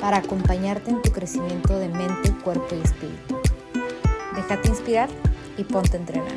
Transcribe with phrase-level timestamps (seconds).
[0.00, 3.36] para acompañarte en tu crecimiento de mente, cuerpo y espíritu.
[4.34, 5.08] Déjate inspirar
[5.56, 6.32] y ponte a entrenar.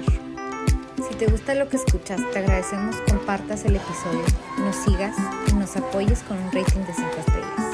[1.08, 4.23] Si te gusta lo que escuchas, te agradecemos compartas el episodio,
[4.59, 5.16] nos sigas
[5.48, 7.73] y nos apoyes con un rating de 5 estrellas.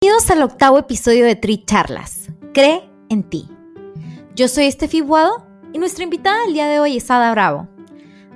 [0.00, 2.28] Bienvenidos al octavo episodio de Tri Charlas.
[2.52, 3.48] Cree en ti.
[4.34, 5.43] Yo soy Estefi Buado
[5.74, 7.68] y nuestra invitada del día de hoy es Ada Bravo.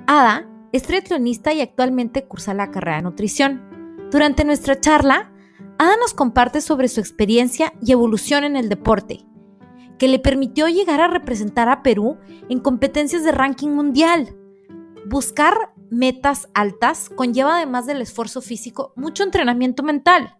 [0.05, 3.63] Ada es triatlonista y actualmente cursa la carrera de nutrición.
[4.11, 5.31] Durante nuestra charla,
[5.77, 9.25] Ada nos comparte sobre su experiencia y evolución en el deporte,
[9.97, 12.17] que le permitió llegar a representar a Perú
[12.49, 14.35] en competencias de ranking mundial.
[15.05, 20.35] Buscar metas altas conlleva además del esfuerzo físico mucho entrenamiento mental,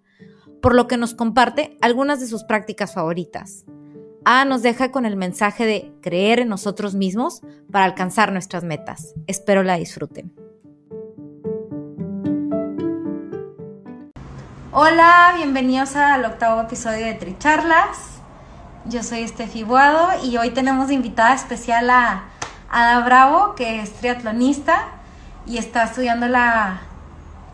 [0.61, 3.65] por lo que nos comparte algunas de sus prácticas favoritas.
[4.25, 9.13] A nos deja con el mensaje de creer en nosotros mismos para alcanzar nuestras metas.
[9.27, 10.33] Espero la disfruten.
[14.71, 18.19] Hola, bienvenidos al octavo episodio de Tricharlas.
[18.85, 22.25] Yo soy Estefi Buado y hoy tenemos invitada especial a
[22.69, 24.89] Ada Bravo, que es triatlonista
[25.45, 26.81] y está estudiando la,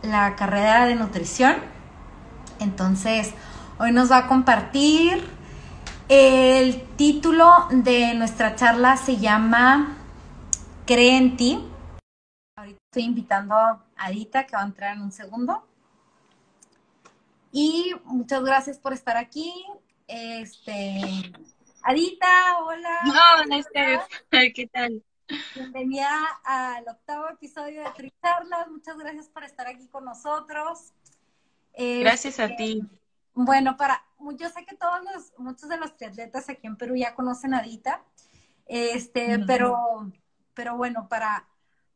[0.02, 1.55] la carrera de nutrición.
[2.59, 3.33] Entonces,
[3.77, 5.34] hoy nos va a compartir
[6.07, 9.97] el título de nuestra charla se llama
[10.85, 11.67] Cree en ti.
[12.55, 15.67] Ahorita estoy invitando a Adita que va a entrar en un segundo.
[17.51, 19.51] Y muchas gracias por estar aquí.
[20.07, 21.01] Este,
[21.81, 22.99] Adita, hola.
[23.05, 23.99] Hola, Esther.
[24.53, 25.03] ¿Qué tal?
[25.55, 28.69] Bienvenida al octavo episodio de Tricharlas.
[28.69, 30.94] Muchas gracias por estar aquí con nosotros.
[31.75, 32.83] Gracias a ti.
[33.35, 34.01] Bueno, para,
[34.40, 37.62] yo sé que todos los, muchos de los triatletas aquí en Perú ya conocen a
[37.62, 38.01] Dita,
[38.66, 40.09] este, pero,
[40.53, 41.47] pero bueno, para,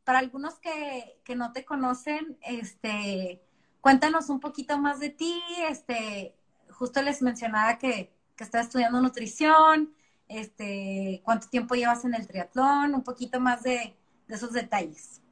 [0.04, 3.42] para algunos que, que, no te conocen, este,
[3.80, 6.36] cuéntanos un poquito más de ti, este,
[6.70, 9.94] justo les mencionaba que, que estás estudiando nutrición,
[10.28, 13.96] este, cuánto tiempo llevas en el triatlón, un poquito más de,
[14.28, 15.22] de esos detalles.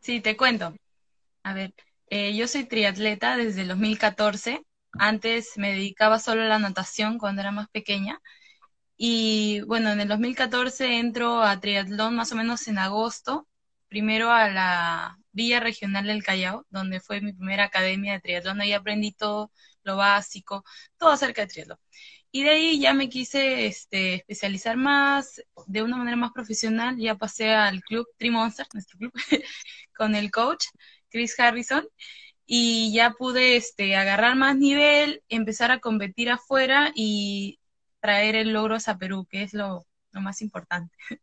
[0.00, 0.74] Sí, te cuento.
[1.44, 1.74] A ver,
[2.10, 4.62] eh, yo soy triatleta desde el 2014.
[4.98, 8.20] Antes me dedicaba solo a la natación cuando era más pequeña.
[8.96, 13.48] Y bueno, en el 2014 entro a triatlón más o menos en agosto,
[13.88, 18.60] primero a la Villa Regional del Callao, donde fue mi primera academia de triatlón.
[18.60, 19.52] Ahí aprendí todo
[19.82, 20.64] lo básico,
[20.98, 21.78] todo acerca de triatlón.
[22.30, 26.96] Y de ahí ya me quise este, especializar más, de una manera más profesional.
[26.98, 29.12] Ya pasé al club Trimonster, nuestro club,
[29.96, 30.64] con el coach
[31.10, 31.86] Chris Harrison
[32.46, 37.58] y ya pude este, agarrar más nivel, empezar a competir afuera y
[38.00, 40.94] traer el logros a Perú, que es lo, más importante.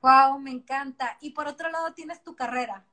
[0.00, 1.18] Wow, me encanta.
[1.20, 2.86] Y por otro lado tienes tu carrera.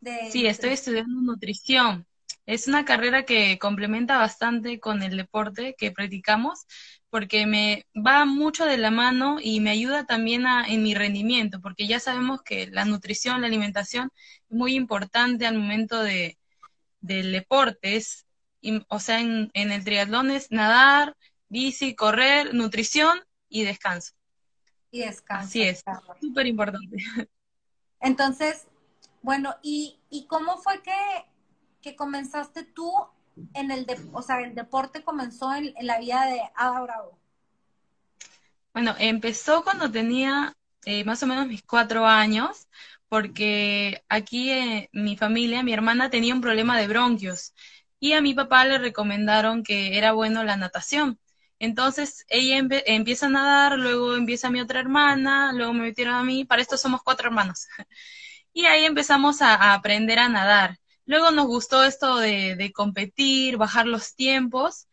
[0.00, 2.06] De sí, estoy estudiando nutrición.
[2.50, 6.66] Es una carrera que complementa bastante con el deporte que practicamos,
[7.08, 11.60] porque me va mucho de la mano y me ayuda también a, en mi rendimiento,
[11.60, 14.10] porque ya sabemos que la nutrición, la alimentación
[14.48, 16.38] es muy importante al momento de,
[17.00, 17.94] del deporte.
[17.94, 18.26] Es,
[18.88, 21.16] o sea, en, en el triatlón es nadar,
[21.48, 24.14] bici, correr, nutrición y descanso.
[24.90, 25.46] Y descanso.
[25.46, 25.84] Así es,
[26.20, 26.96] súper importante.
[28.00, 28.66] Entonces,
[29.22, 30.90] bueno, ¿y, ¿y cómo fue que,
[31.80, 32.92] que comenzaste tú
[33.54, 37.18] en el, o sea, el deporte comenzó en, la vida de Ada Bravo?
[38.72, 40.54] Bueno, empezó cuando tenía
[40.84, 42.68] eh, más o menos mis cuatro años,
[43.08, 47.54] porque aquí en mi familia, mi hermana tenía un problema de bronquios
[47.98, 51.18] y a mi papá le recomendaron que era bueno la natación.
[51.58, 56.44] Entonces ella empieza a nadar, luego empieza mi otra hermana, luego me metieron a mí,
[56.44, 57.66] para esto somos cuatro hermanos.
[58.52, 60.79] y ahí empezamos a aprender a nadar.
[61.06, 64.88] Luego nos gustó esto de, competir, bajar los tiempos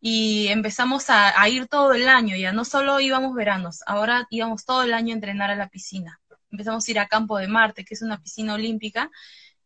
[0.00, 4.82] y empezamos a, ir todo el año, ya no solo íbamos veranos, ahora íbamos todo
[4.82, 6.20] el año a entrenar a la piscina.
[6.50, 9.10] Empezamos a ir a Campo de Marte, que es una piscina olímpica,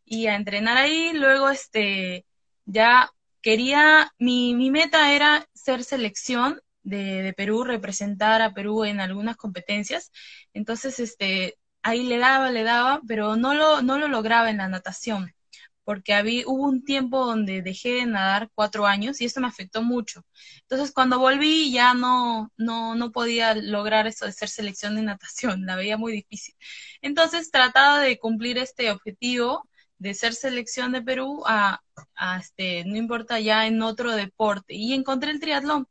[0.05, 1.13] y a entrenar ahí.
[1.13, 2.25] Luego, este,
[2.65, 3.09] ya
[3.41, 9.37] quería, mi, mi meta era ser selección de, de, Perú, representar a Perú en algunas
[9.37, 10.11] competencias.
[10.53, 14.67] Entonces, este, ahí le daba, le daba, pero no lo, no lo lograba en la
[14.67, 15.33] natación,
[15.83, 19.81] porque había, hubo un tiempo donde dejé de nadar cuatro años y esto me afectó
[19.83, 20.23] mucho.
[20.61, 25.65] Entonces cuando volví ya no, no, no podía lograr eso de ser selección de natación,
[25.65, 26.55] la veía muy difícil.
[27.01, 29.67] Entonces trataba de cumplir este objetivo
[29.97, 31.81] de ser selección de Perú a,
[32.15, 34.73] a este, no importa ya en otro deporte.
[34.73, 35.87] Y encontré el triatlón,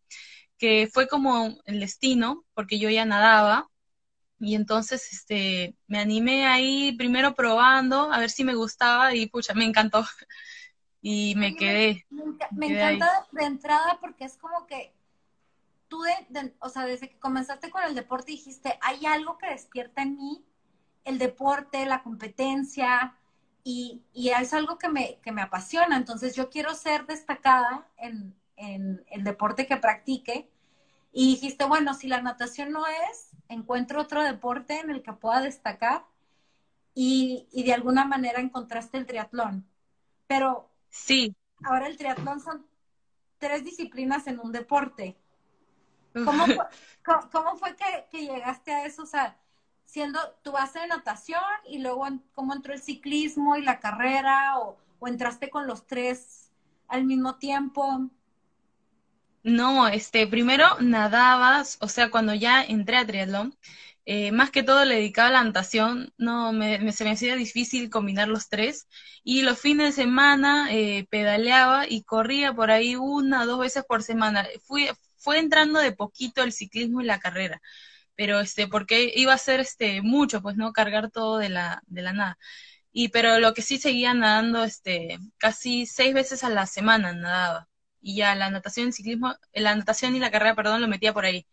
[0.58, 3.69] que fue como el destino, porque yo ya nadaba,
[4.40, 9.54] y entonces este, me animé ahí primero probando a ver si me gustaba y pucha,
[9.54, 10.04] me encantó.
[11.02, 12.04] Y me quedé.
[12.50, 14.92] Me, encanta de entrada porque es como que
[15.88, 16.02] tú,
[16.58, 20.44] o sea, desde que comenzaste con el deporte dijiste, hay algo que despierta en mí,
[21.06, 23.16] el deporte, la competencia,
[23.64, 25.96] y, y es algo que me, que me apasiona.
[25.96, 30.50] Entonces yo quiero ser destacada en, en el deporte que practique.
[31.12, 35.43] Y dijiste, bueno, si la natación no es, encuentro otro deporte en el que pueda
[35.43, 36.06] destacar
[36.94, 39.67] y, de alguna manera encontraste el triatlón.
[40.26, 41.35] Pero sí.
[41.64, 42.67] ahora el triatlón son
[43.38, 45.17] tres disciplinas en un deporte.
[46.12, 46.58] ¿Cómo fue,
[47.32, 49.02] cómo, fue que, llegaste a eso?
[49.02, 49.37] O sea,
[49.85, 54.79] siendo tu base de natación y luego cómo entró el ciclismo y la carrera o,
[55.00, 56.50] o entraste con los tres
[56.87, 58.11] al mismo tiempo.
[59.42, 63.56] No, este, primero nadabas, o sea, cuando ya entré a triatlón,
[64.04, 67.88] eh, más que todo le dedicaba a la natación, no, me, se me hacía difícil
[67.90, 68.87] combinar los tres,
[69.25, 73.84] y los fines de semana eh, pedaleaba y corría por ahí una o dos veces
[73.88, 74.46] por semana.
[74.64, 77.62] Fui, fue entrando de poquito el ciclismo y la carrera,
[78.16, 82.02] pero este, porque iba a ser este, mucho, pues no cargar todo de la, de
[82.02, 82.38] la nada.
[82.92, 87.69] Y pero lo que sí seguía nadando, este, casi seis veces a la semana nadaba
[88.00, 91.25] y ya la natación y ciclismo, la natación y la carrera, perdón, lo metía por
[91.25, 91.47] ahí.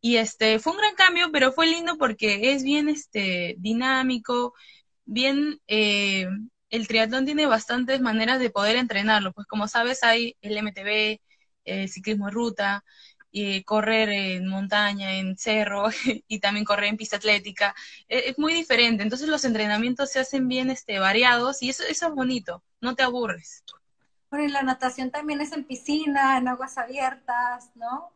[0.00, 4.54] Y este, fue un gran cambio, pero fue lindo porque es bien este, dinámico,
[5.04, 6.28] bien, eh,
[6.70, 11.20] el triatlón tiene bastantes maneras de poder entrenarlo, pues como sabes hay el MTB,
[11.64, 12.84] eh, ciclismo de ruta,
[13.32, 15.88] y correr en montaña, en cerro
[16.28, 17.74] y también correr en pista atlética.
[18.08, 22.08] Es, es, muy diferente, entonces los entrenamientos se hacen bien este, variados y eso, eso
[22.08, 23.64] es bonito, no te aburres.
[24.32, 28.10] Bueno, y la natación también es en piscina, en aguas abiertas, ¿no?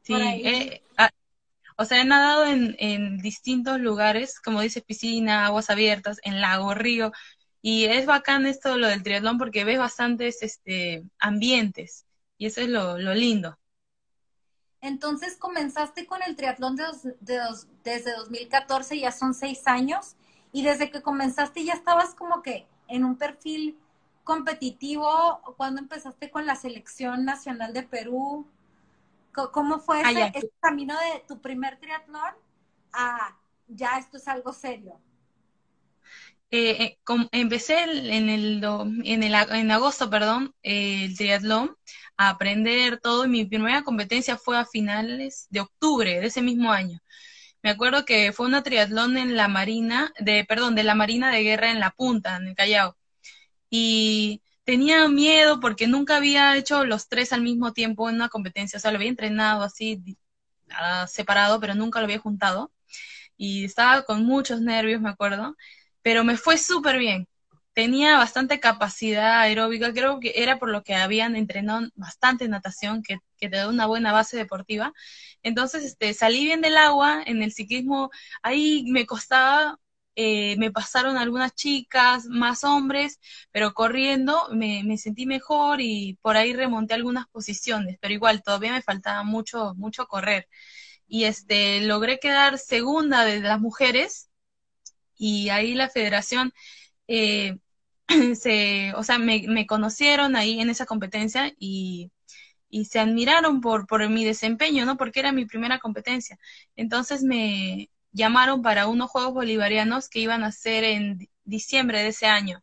[0.00, 1.10] Sí, eh, ah,
[1.76, 6.72] o sea, he nadado en, en distintos lugares, como dices, piscina, aguas abiertas, en lago,
[6.72, 7.12] río,
[7.60, 12.06] y es bacán esto lo del triatlón porque ves bastantes este, ambientes,
[12.38, 13.58] y eso es lo, lo lindo.
[14.80, 16.84] Entonces comenzaste con el triatlón de
[17.20, 17.40] de
[17.84, 20.16] desde 2014, ya son seis años,
[20.50, 23.76] y desde que comenzaste ya estabas como que en un perfil
[24.26, 28.44] competitivo cuando empezaste con la selección nacional de Perú?
[29.52, 32.34] ¿Cómo fue ah, ese, camino de tu primer triatlón
[32.92, 33.36] a
[33.68, 34.98] ya esto es algo serio?
[36.50, 36.98] Eh, eh
[37.32, 38.64] empecé en el,
[39.04, 41.76] en el en agosto, perdón, el triatlón
[42.16, 46.72] a aprender todo y mi primera competencia fue a finales de octubre de ese mismo
[46.72, 46.98] año.
[47.62, 51.44] Me acuerdo que fue una triatlón en la Marina, de perdón, de la Marina de
[51.44, 52.96] Guerra en La Punta, en el Callao
[53.78, 58.78] y tenía miedo porque nunca había hecho los tres al mismo tiempo en una competencia,
[58.78, 60.02] o sea, lo había entrenado así
[61.08, 62.72] separado, pero nunca lo había juntado
[63.36, 65.56] y estaba con muchos nervios, me acuerdo,
[66.02, 67.28] pero me fue súper bien.
[67.74, 73.18] Tenía bastante capacidad aeróbica, creo que era por lo que habían entrenado bastante natación, que,
[73.38, 74.94] que te da una buena base deportiva.
[75.42, 78.10] Entonces, este, salí bien del agua, en el ciclismo,
[78.42, 79.78] ahí me costaba
[80.16, 83.20] eh, me pasaron algunas chicas, más hombres,
[83.52, 88.72] pero corriendo me, me, sentí mejor y por ahí remonté algunas posiciones, pero igual todavía
[88.72, 90.48] me faltaba mucho, mucho correr.
[91.08, 94.30] Y este, logré quedar segunda de las mujeres
[95.16, 96.52] y ahí la federación,
[97.08, 97.58] eh,
[98.36, 102.10] se, o sea, me, me conocieron ahí en esa competencia y
[102.68, 104.96] y se admiraron por, por mi desempeño, ¿no?
[104.96, 106.38] Porque era mi primera competencia.
[106.76, 112.26] Entonces me, llamaron para unos Juegos Bolivarianos que iban a ser en diciembre de ese
[112.26, 112.62] año.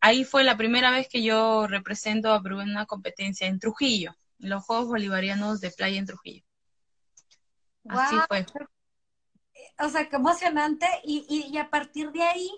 [0.00, 4.14] Ahí fue la primera vez que yo represento a Perú en una competencia en Trujillo,
[4.38, 6.44] los Juegos Bolivarianos de Playa en Trujillo.
[7.88, 8.46] Así fue.
[9.80, 10.86] O sea, qué emocionante.
[11.04, 12.50] Y, y, a partir de ahí,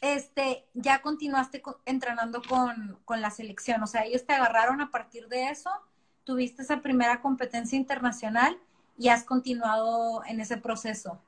[0.00, 3.82] este, ya continuaste entrenando con, con la selección.
[3.82, 5.70] O sea, ellos te agarraron a partir de eso,
[6.24, 8.58] tuviste esa primera competencia internacional
[8.98, 11.20] y has continuado en ese proceso.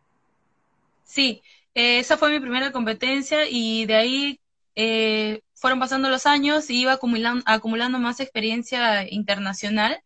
[1.04, 1.42] Sí,
[1.75, 4.40] eh, esa fue mi primera competencia y de ahí
[4.75, 10.00] eh, fueron pasando los años y iba acumulando, acumulando más experiencia internacional,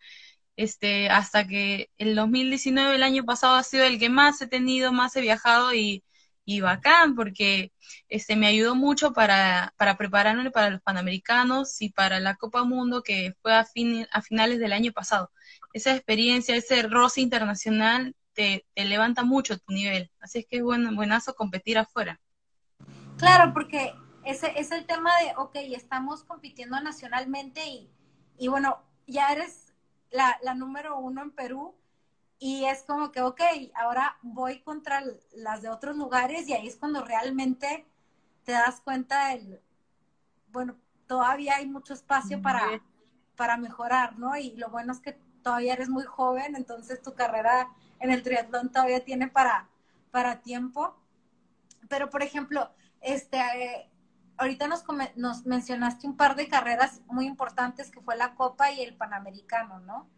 [0.56, 4.92] este, hasta que el 2019, el año pasado, ha sido el que más he tenido,
[4.92, 6.02] más he viajado y,
[6.48, 7.72] y bacán porque
[8.08, 13.02] este me ayudó mucho para, para prepararme para los Panamericanos y para la Copa Mundo
[13.02, 15.30] que fue a, fin, a finales del año pasado.
[15.74, 20.62] Esa experiencia, ese roce internacional te, te levanta mucho tu nivel, así es que es
[20.62, 22.18] buen, buenazo competir afuera.
[23.18, 23.92] Claro, porque
[24.24, 27.90] ese es el tema de, ok, estamos compitiendo nacionalmente y,
[28.38, 29.74] y bueno, ya eres
[30.10, 31.74] la, la número uno en Perú,
[32.38, 33.40] y es como que, ok,
[33.74, 35.02] ahora voy contra
[35.34, 37.86] las de otros lugares y ahí es cuando realmente
[38.44, 39.60] te das cuenta del,
[40.48, 40.76] bueno,
[41.06, 42.80] todavía hay mucho espacio para,
[43.36, 44.36] para mejorar, ¿no?
[44.36, 47.68] Y lo bueno es que todavía eres muy joven, entonces tu carrera
[47.98, 49.68] en el triatlón todavía tiene para,
[50.12, 50.96] para tiempo.
[51.88, 53.40] Pero, por ejemplo, este,
[54.36, 54.84] ahorita nos,
[55.16, 59.80] nos mencionaste un par de carreras muy importantes que fue la Copa y el Panamericano,
[59.80, 60.08] ¿no?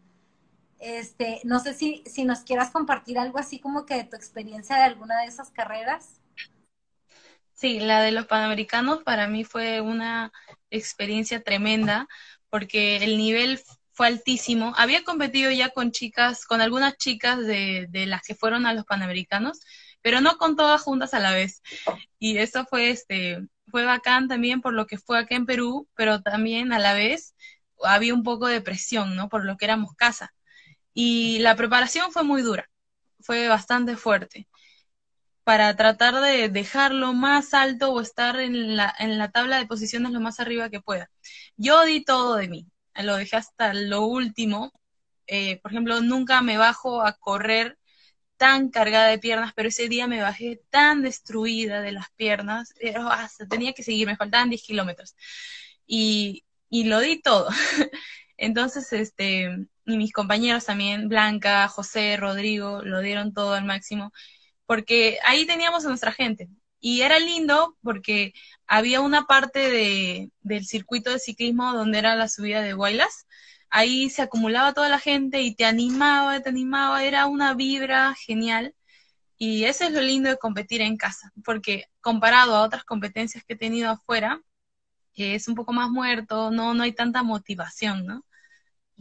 [0.81, 4.75] Este, no sé si, si nos quieras compartir algo así como que de tu experiencia
[4.77, 6.19] de alguna de esas carreras.
[7.53, 10.31] Sí, la de los Panamericanos para mí fue una
[10.71, 12.07] experiencia tremenda
[12.49, 13.59] porque el nivel
[13.93, 14.73] fue altísimo.
[14.77, 18.85] Había competido ya con chicas, con algunas chicas de, de las que fueron a los
[18.85, 19.59] Panamericanos,
[20.01, 21.61] pero no con todas juntas a la vez.
[22.17, 26.21] Y eso fue, este, fue bacán también por lo que fue acá en Perú, pero
[26.21, 27.35] también a la vez
[27.83, 29.29] había un poco de presión, ¿no?
[29.29, 30.33] Por lo que éramos casa.
[30.93, 32.69] Y la preparación fue muy dura,
[33.21, 34.47] fue bastante fuerte
[35.43, 40.11] para tratar de dejarlo más alto o estar en la, en la tabla de posiciones
[40.11, 41.09] lo más arriba que pueda.
[41.57, 44.71] Yo di todo de mí, lo dejé hasta lo último.
[45.27, 47.77] Eh, por ejemplo, nunca me bajo a correr
[48.37, 52.95] tan cargada de piernas, pero ese día me bajé tan destruida de las piernas, eh,
[52.97, 55.15] hasta tenía que seguir, me faltaban 10 kilómetros.
[55.87, 57.49] Y, y lo di todo.
[58.37, 64.11] Entonces, este, y mis compañeros también, Blanca, José, Rodrigo, lo dieron todo al máximo,
[64.65, 66.49] porque ahí teníamos a nuestra gente.
[66.79, 68.33] Y era lindo porque
[68.67, 73.27] había una parte de, del circuito de ciclismo donde era la subida de Guaylas.
[73.69, 78.75] Ahí se acumulaba toda la gente y te animaba, te animaba, era una vibra genial.
[79.37, 83.53] Y eso es lo lindo de competir en casa, porque comparado a otras competencias que
[83.53, 84.41] he tenido afuera,
[85.15, 88.25] es un poco más muerto, no, no hay tanta motivación, ¿no?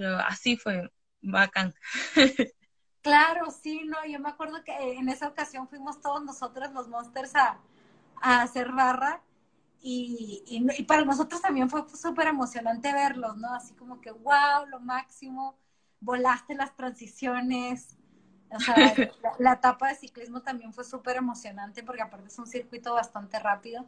[0.01, 0.91] Pero así fue
[1.21, 1.75] bacán.
[3.03, 7.35] Claro, sí, no, yo me acuerdo que en esa ocasión fuimos todos nosotros los Monsters
[7.35, 7.59] a,
[8.21, 9.23] hacer barra
[9.81, 13.55] y, y, para nosotros también fue súper emocionante verlos, ¿no?
[13.55, 15.57] Así como que, wow, lo máximo,
[15.99, 17.97] volaste las transiciones,
[18.51, 18.75] o sea,
[19.23, 23.39] la, la etapa de ciclismo también fue súper emocionante porque aparte es un circuito bastante
[23.39, 23.87] rápido.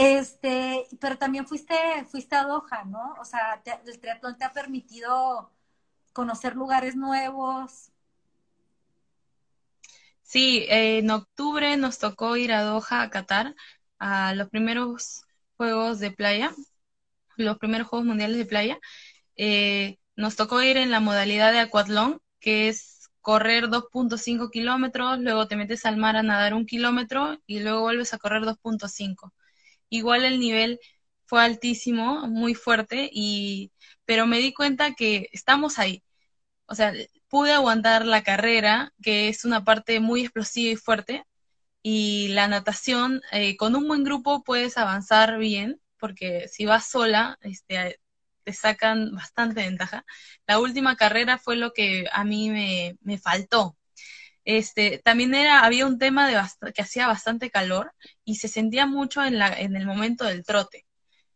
[0.00, 1.74] Este, pero también fuiste,
[2.06, 3.16] fuiste a Doha, ¿no?
[3.20, 5.50] O sea, el triatlón te ha permitido
[6.12, 7.90] conocer lugares nuevos.
[10.22, 13.56] Sí, en octubre nos tocó ir a Doha, a Qatar,
[13.98, 15.22] a los primeros
[15.56, 16.52] Juegos de Playa,
[17.36, 18.78] los primeros Juegos Mundiales de Playa.
[19.34, 25.48] Eh, nos tocó ir en la modalidad de aquatlón, que es correr 2.5 kilómetros, luego
[25.48, 29.32] te metes al mar a nadar un kilómetro y luego vuelves a correr 2.5
[29.90, 30.80] igual el nivel
[31.26, 33.72] fue altísimo, muy fuerte, y,
[34.04, 36.02] pero me di cuenta que estamos ahí.
[36.66, 36.94] O sea,
[37.28, 41.24] pude aguantar la carrera, que es una parte muy explosiva y fuerte,
[41.82, 47.38] y la natación, eh, con un buen grupo puedes avanzar bien, porque si vas sola,
[47.42, 48.00] este,
[48.44, 50.04] te sacan bastante ventaja.
[50.46, 53.77] La última carrera fue lo que a mí me, me faltó,
[54.48, 57.92] este, también era, había un tema de que hacía bastante calor
[58.24, 60.86] y se sentía mucho en, la, en el momento del trote.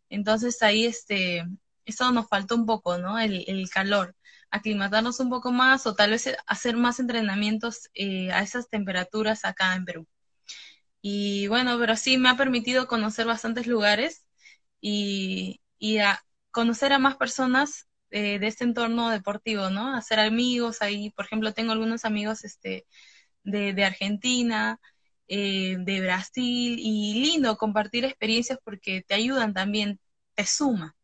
[0.09, 1.45] Entonces ahí, este,
[1.85, 3.19] eso nos faltó un poco, ¿no?
[3.19, 4.17] El, calor,
[4.51, 9.75] aclimatarnos un poco más o tal vez hacer más entrenamientos eh, a esas temperaturas acá
[9.75, 10.07] en Perú.
[11.03, 14.25] Y bueno, pero sí me ha permitido conocer bastantes lugares
[14.81, 15.61] y,
[16.51, 19.95] conocer a más personas eh, de este entorno deportivo, ¿no?
[19.97, 22.87] Hacer amigos ahí, por ejemplo, tengo algunos amigos este,
[23.43, 24.79] de, de Argentina,
[25.29, 29.99] eh, de Brasil, y lindo compartir experiencias porque te ayudan también,
[30.35, 30.95] te suma.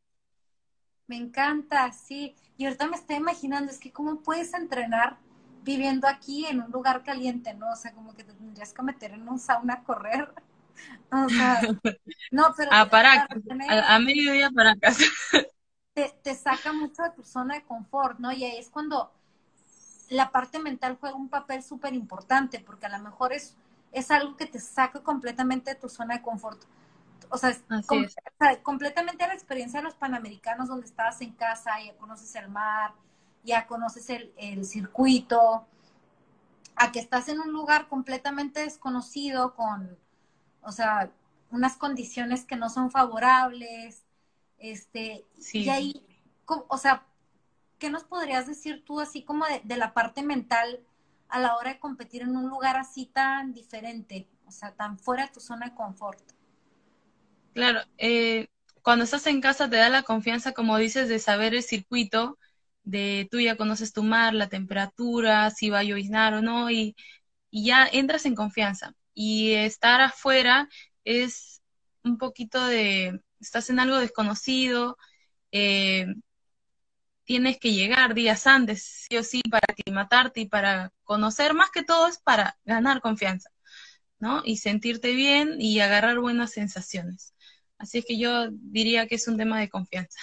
[1.06, 2.36] Me encanta, sí.
[2.58, 5.16] Y ahorita me estoy imaginando, es que cómo puedes entrenar
[5.62, 7.70] viviendo aquí en un lugar caliente, ¿no?
[7.72, 10.32] O sea, como que te tendrías que meter en un sauna a correr.
[11.10, 11.60] O sea,
[12.30, 12.72] no, pero...
[12.72, 14.98] A Paracas, a, a mediodía Paracas.
[16.22, 18.32] te, saca mucho de tu zona de confort, ¿no?
[18.32, 19.12] Y ahí es cuando
[20.08, 23.56] la parte mental juega un papel súper importante, porque a lo mejor es,
[23.92, 26.60] es algo que te saca completamente de tu zona de confort.
[27.30, 27.62] O sea, es,
[28.62, 32.94] completamente la experiencia de los panamericanos donde estabas en casa, ya conoces el mar,
[33.44, 35.66] ya conoces el, el circuito.
[36.76, 39.98] a que estás en un lugar completamente desconocido con,
[40.62, 41.10] o sea,
[41.50, 44.04] unas condiciones que no son favorables,
[44.58, 46.02] este, y ahí,
[46.46, 47.06] o sea,
[47.78, 50.80] ¿qué nos podrías decir tú así como de, la parte mental
[51.28, 55.26] a la hora de competir en un lugar así tan diferente, o sea, tan fuera
[55.26, 56.20] de tu zona de confort?
[57.54, 58.48] Claro, eh,
[58.82, 62.38] cuando estás en casa te da la confianza, como dices, de saber el circuito,
[62.84, 66.96] de tú ya conoces tu mar, la temperatura, si va a lloviznar o no, y,
[67.50, 68.94] ya entras en confianza.
[69.14, 70.68] Y estar afuera
[71.04, 71.62] es
[72.04, 74.96] un poquito de, estás en algo desconocido,
[75.52, 76.06] eh,
[77.24, 81.82] tienes que llegar días antes, sí o sí, para aclimatarte y para conocer, más que
[81.82, 83.50] todo es para ganar confianza,
[84.18, 84.42] ¿no?
[84.44, 87.34] Y sentirte bien y agarrar buenas sensaciones.
[87.76, 90.18] Así es que yo diría que es un tema de confianza.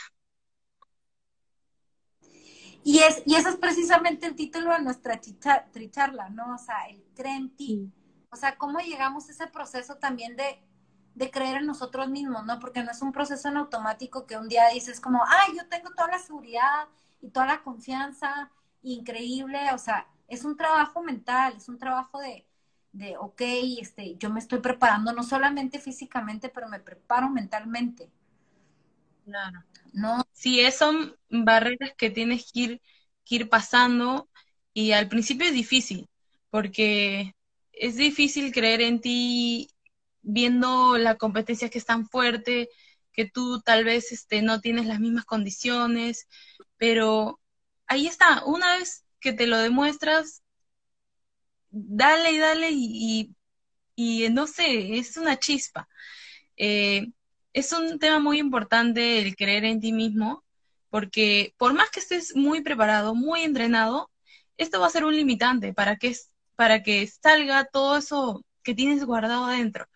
[2.84, 5.20] Y, es, y ese es precisamente el título de nuestra
[5.72, 6.56] tricharla, ¿no?
[6.56, 7.54] O sea, el creen
[8.30, 10.60] O sea, cómo llegamos a ese proceso también de,
[11.16, 12.60] de creer en nosotros mismos, ¿no?
[12.60, 15.90] Porque no es un proceso en automático que un día dices como, ay, yo tengo
[15.92, 16.88] toda la seguridad
[17.22, 18.52] y toda la confianza,
[18.84, 22.46] increíble, o sea, es un trabajo mental, es un trabajo de,
[22.92, 23.42] de, ok,
[23.80, 28.10] este, yo me estoy preparando no solamente físicamente, pero me preparo mentalmente.
[29.24, 29.64] Claro.
[29.94, 30.22] ¿No?
[30.34, 32.82] Sí, son barreras que tienes que ir,
[33.24, 34.30] que ir pasando
[34.74, 36.10] y al principio es difícil,
[36.50, 37.34] porque
[37.72, 39.70] es difícil creer en ti
[40.26, 42.70] viendo la competencia que es tan fuerte,
[43.14, 46.28] que tú tal vez este, no tienes las mismas condiciones,
[46.78, 47.40] pero
[47.88, 50.44] ahí está, una vez que te lo demuestras,
[51.70, 53.36] dale y dale y,
[53.96, 55.88] y, no sé, es una chispa.
[56.58, 57.08] Eh,
[57.54, 60.44] es un tema muy importante el creer en ti mismo,
[60.90, 64.12] porque por más que estés muy preparado, muy entrenado,
[64.58, 66.16] esto va a ser un limitante para que,
[66.56, 69.88] para que salga todo eso que tienes guardado adentro.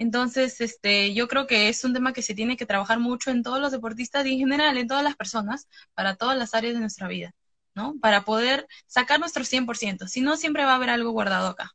[0.00, 3.42] Entonces, este, yo creo que es un tema que se tiene que trabajar mucho en
[3.42, 6.80] todos los deportistas y en general en todas las personas, para todas las áreas de
[6.80, 7.34] nuestra vida.
[7.74, 7.96] ¿no?
[8.00, 11.72] Para poder sacar nuestro 100%, si no, siempre va a haber algo guardado acá.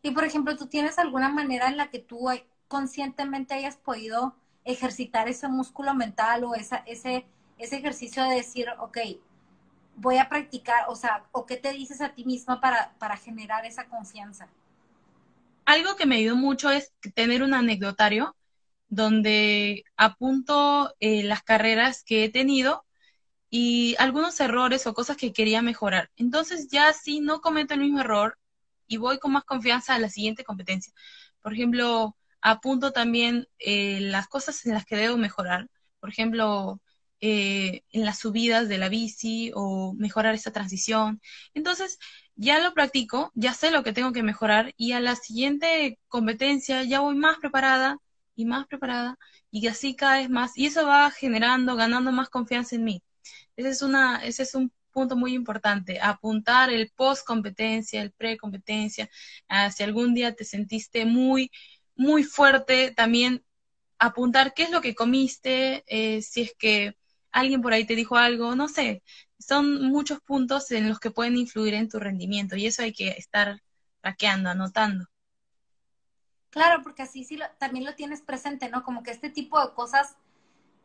[0.00, 2.30] Y por ejemplo, ¿tú tienes alguna manera en la que tú
[2.66, 7.26] conscientemente hayas podido ejercitar ese músculo mental o ese, ese
[7.58, 8.96] ejercicio de decir, ok,
[9.96, 13.66] voy a practicar, o sea, o qué te dices a ti misma para, para generar
[13.66, 14.48] esa confianza?
[15.66, 18.36] Algo que me ayudó mucho es tener un anecdotario
[18.88, 22.84] donde apunto eh, las carreras que he tenido
[23.50, 26.10] y algunos errores o cosas que quería mejorar.
[26.16, 28.38] Entonces ya si no cometo el mismo error
[28.86, 30.92] y voy con más confianza a la siguiente competencia.
[31.42, 35.68] Por ejemplo, apunto también eh, las cosas en las que debo mejorar.
[36.00, 36.80] Por ejemplo,
[37.20, 41.20] eh, en las subidas de la bici o mejorar esa transición.
[41.54, 41.98] Entonces,
[42.36, 46.82] ya lo practico, ya sé lo que tengo que mejorar y a la siguiente competencia
[46.84, 47.98] ya voy más preparada
[48.34, 49.18] y más preparada
[49.50, 50.56] y así cada vez más.
[50.56, 53.02] Y eso va generando, ganando más confianza en mí.
[53.56, 58.36] Ese es, una, ese es un punto muy importante, apuntar el post competencia, el pre
[58.36, 59.08] competencia.
[59.48, 61.50] Ah, si algún día te sentiste muy,
[61.96, 63.44] muy fuerte, también
[63.98, 66.96] apuntar qué es lo que comiste, eh, si es que
[67.32, 69.02] alguien por ahí te dijo algo, no sé,
[69.38, 73.10] son muchos puntos en los que pueden influir en tu rendimiento y eso hay que
[73.10, 73.62] estar
[74.00, 75.06] traqueando, anotando.
[76.50, 78.82] Claro, porque así sí también lo tienes presente, ¿no?
[78.82, 80.16] Como que este tipo de cosas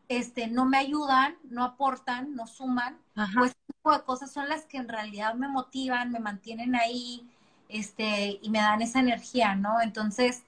[0.09, 2.97] este, no me ayudan, no aportan, no suman,
[3.33, 7.25] pues este tipo de cosas son las que en realidad me motivan, me mantienen ahí,
[7.69, 9.79] este, y me dan esa energía, ¿no?
[9.81, 10.43] Entonces,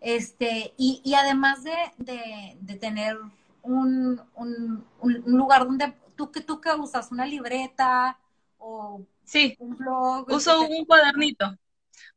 [0.00, 3.18] este, y, y además de, de, tener
[3.62, 7.10] un, un, un, lugar donde, ¿tú, ¿tú qué usas?
[7.10, 8.18] ¿Una libreta
[8.58, 10.30] o sí, un blog?
[10.30, 11.56] Uso un cuadernito,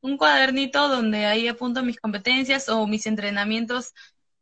[0.01, 3.93] un cuadernito donde ahí apunto mis competencias o mis entrenamientos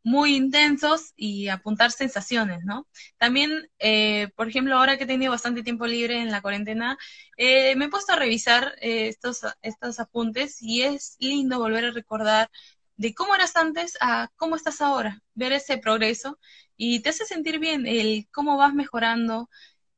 [0.03, 2.87] muy intensos y apuntar sensaciones, ¿no?
[3.17, 6.97] También, eh, por ejemplo, ahora que he tenido bastante tiempo libre en la cuarentena,
[7.37, 11.91] eh, me he puesto a revisar eh, estos, estos apuntes y es lindo volver a
[11.91, 12.51] recordar
[12.97, 16.39] de cómo eras antes a cómo estás ahora, ver ese progreso
[16.77, 19.49] y te hace sentir bien el cómo vas mejorando,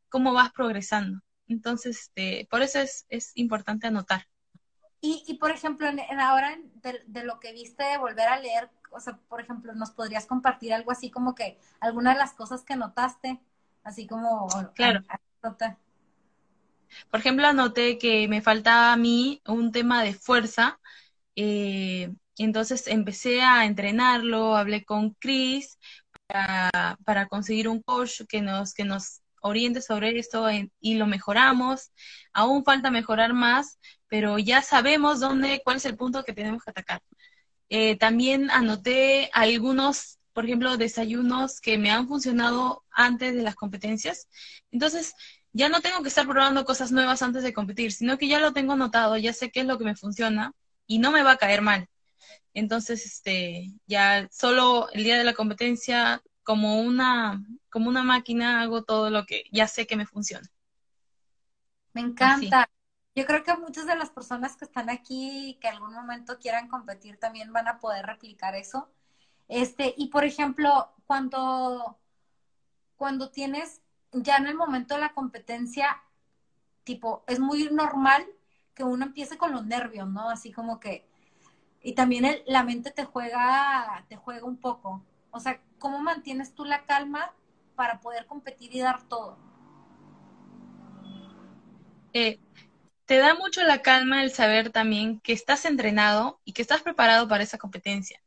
[0.10, 1.22] cómo vas progresando.
[1.48, 4.28] Entonces, este, por eso es, es importante anotar.
[5.02, 8.72] Y, y por ejemplo, en, ahora de, de, lo que viste, de volver a leer,
[8.92, 12.64] o sea, por ejemplo, nos podrías compartir algo así como que alguna de las cosas
[12.64, 13.40] que notaste,
[13.84, 14.48] así como...
[14.74, 15.04] Claro.
[17.12, 20.80] Por ejemplo, anoté que me faltaba a mí un tema de fuerza,
[21.36, 25.78] eh, entonces empecé a entrenarlo, hablé con Chris
[26.28, 30.48] para, conseguir un coach que nos, que nos oriente sobre esto
[30.80, 31.92] y lo mejoramos.
[32.34, 36.72] Aún falta mejorar más, pero ya sabemos dónde, cuál es el punto que tenemos que
[36.72, 37.02] atacar.
[37.70, 44.28] Eh, también anoté algunos, por ejemplo, desayunos que me han funcionado antes de las competencias.
[44.72, 45.14] Entonces,
[45.54, 48.54] ya no tengo que estar probando cosas nuevas antes de competir, sino que ya lo
[48.54, 50.52] tengo anotado, ya sé qué es lo que me funciona
[50.88, 51.88] y no me va a caer mal.
[52.54, 58.84] Entonces, este, ya solo el día de la competencia, como una, como una máquina, hago
[58.84, 60.48] todo lo que ya sé que me funciona.
[61.94, 62.70] Me encanta.
[63.16, 67.18] Yo creo que muchas de las personas que están aquí que algún momento quieran competir
[67.18, 68.90] también van a poder replicar eso.
[69.48, 71.98] Este, y por ejemplo, cuando,
[72.98, 76.04] cuando tienes ya en el momento de la competencia,
[76.84, 78.26] tipo, es muy normal
[78.74, 80.30] que uno empiece con los nervios, ¿no?
[80.30, 81.08] Así como que,
[81.86, 85.06] y también el, la mente te juega, te juega un poco.
[85.30, 87.32] O sea, ¿cómo mantienes tú la calma
[87.76, 89.38] para poder competir y dar todo?
[92.12, 92.40] Eh,
[93.06, 97.28] te da mucho la calma el saber también que estás entrenado y que estás preparado
[97.28, 98.20] para esa competencia.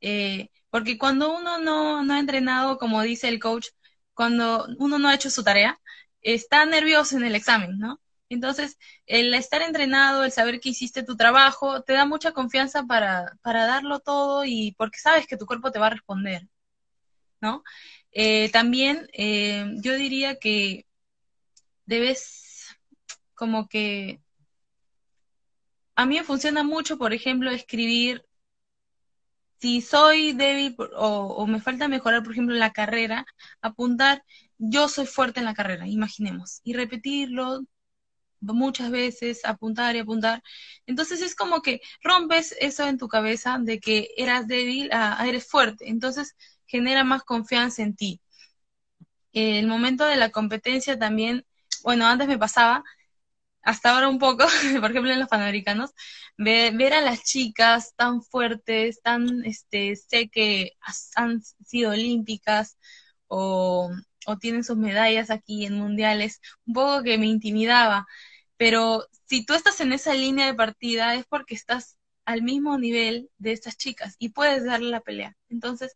[0.00, 3.70] Eh, porque cuando uno no, no ha entrenado, como dice el coach,
[4.14, 5.80] cuando uno no ha hecho su tarea,
[6.22, 7.98] está nervioso en el examen, ¿no?
[8.28, 13.36] Entonces, el estar entrenado, el saber que hiciste tu trabajo, te da mucha confianza para,
[13.42, 16.48] para darlo todo y porque sabes que tu cuerpo te va a responder,
[17.40, 17.62] ¿no?
[18.12, 20.86] Eh, también eh, yo diría que
[21.86, 22.76] debes
[23.34, 24.20] como que
[25.96, 28.24] a mí me funciona mucho, por ejemplo, escribir
[29.60, 33.26] si soy débil o, me falta mejorar, por ejemplo, la carrera,
[33.62, 34.22] apuntar,
[34.58, 37.60] yo soy fuerte en la carrera, imaginemos, y repetirlo
[38.54, 40.42] muchas veces, apuntar y apuntar.
[40.86, 45.46] Entonces es como que rompes eso en tu cabeza de que eras débil a, eres
[45.46, 45.88] fuerte.
[45.88, 48.20] Entonces genera más confianza en ti.
[49.32, 51.46] El momento de la competencia también,
[51.82, 52.84] bueno, antes me pasaba,
[53.62, 54.46] hasta ahora un poco,
[54.80, 55.92] por ejemplo en los panamericanos,
[56.38, 60.72] ver, a las chicas tan fuertes, tan, este, sé que
[61.16, 62.78] han sido olímpicas
[63.28, 63.90] o
[64.40, 68.06] tienen sus medallas aquí en mundiales, un poco que me intimidaba,
[68.56, 73.30] pero si tú estás en esa línea de partida es porque estás al mismo nivel
[73.38, 75.36] de estas chicas y puedes darle la pelea.
[75.48, 75.94] Entonces,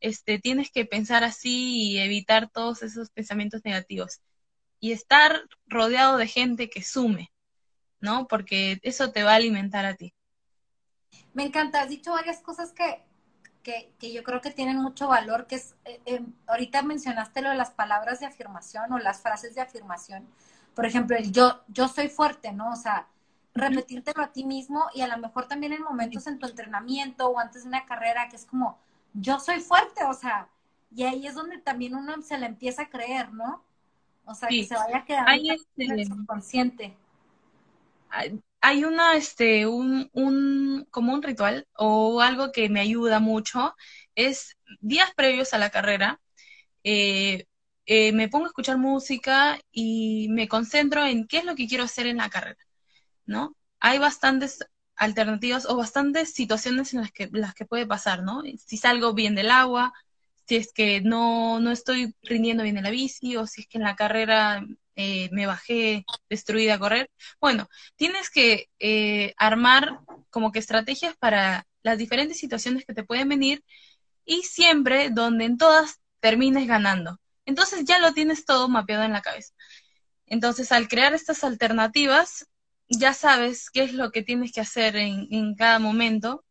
[0.00, 4.20] este, tienes que pensar así y evitar todos esos pensamientos negativos
[4.80, 7.32] y estar rodeado de gente que sume,
[8.00, 8.26] ¿no?
[8.26, 10.12] Porque eso te va a alimentar a ti.
[11.34, 13.02] Me encanta, has dicho varias cosas que,
[13.62, 17.50] que, que yo creo que tienen mucho valor, que es, eh, eh, ahorita mencionaste lo
[17.50, 20.28] de las palabras de afirmación o las frases de afirmación.
[20.74, 22.72] Por ejemplo, el yo, yo soy fuerte, ¿no?
[22.72, 23.08] O sea,
[23.54, 27.38] repetírtelo a ti mismo y a lo mejor también en momentos en tu entrenamiento o
[27.38, 28.78] antes de una carrera que es como,
[29.12, 30.48] yo soy fuerte, o sea,
[30.94, 33.62] y ahí es donde también uno se le empieza a creer, ¿no?
[34.24, 36.96] O sea, que se vaya quedando este, en el subconsciente.
[38.60, 43.74] Hay una, este, un, un, como un ritual o algo que me ayuda mucho,
[44.14, 46.20] es días previos a la carrera,
[46.84, 47.46] eh,
[47.86, 51.84] eh, me pongo a escuchar música y me concentro en qué es lo que quiero
[51.84, 52.58] hacer en la carrera,
[53.26, 53.56] ¿no?
[53.80, 54.60] Hay bastantes
[54.96, 58.42] alternativas o bastantes situaciones en las que, las que puede pasar, ¿no?
[58.64, 59.92] Si salgo bien del agua,
[60.46, 63.78] si es que no, no estoy rindiendo bien en la bici o si es que
[63.78, 64.64] en la carrera
[64.96, 67.10] eh, me bajé destruida a correr.
[67.40, 73.28] Bueno, tienes que eh, armar como que estrategias para las diferentes situaciones que te pueden
[73.28, 73.64] venir
[74.24, 77.18] y siempre donde en todas termines ganando.
[77.44, 79.52] Entonces ya lo tienes todo mapeado en la cabeza.
[80.26, 82.48] Entonces al crear estas alternativas,
[82.88, 86.44] ya sabes qué es lo que tienes que hacer en, en cada momento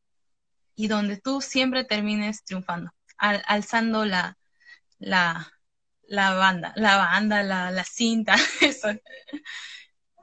[0.75, 4.37] y donde tú siempre termines triunfando alzando la,
[4.97, 5.51] la,
[6.07, 8.89] la banda, la banda, la, la cinta, eso.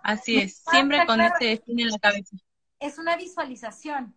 [0.02, 2.37] Así es, siempre con este fin en la cabeza.
[2.81, 4.16] Es una visualización.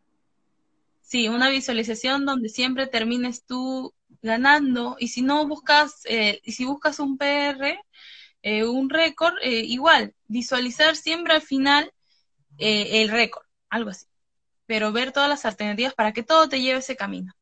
[1.11, 6.99] Sí, una visualización donde siempre termines tú ganando y si no buscas, eh, si buscas
[6.99, 7.81] un PR,
[8.43, 11.91] eh, un récord, eh, igual, visualizar siempre al final
[12.57, 14.05] el récord, algo así.
[14.67, 17.33] Pero ver todas las alternativas para que todo te lleve ese camino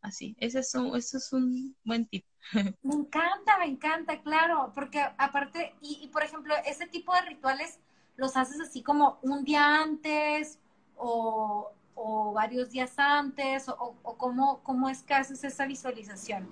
[0.00, 0.34] así.
[0.40, 2.24] Ese es un, eso es un buen tip.
[2.82, 7.78] Me encanta, me encanta, claro, porque aparte, y, por ejemplo, ese tipo de rituales
[8.16, 10.58] los haces así como un día antes
[10.96, 11.72] o,
[12.32, 16.48] varios días antes, o, o cómo, cómo, es que haces esa visualización.